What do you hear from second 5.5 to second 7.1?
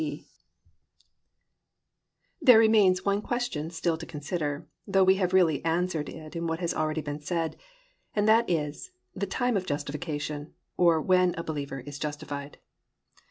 answered it in what has already